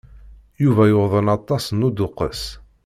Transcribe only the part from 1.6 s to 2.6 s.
n uduqqes.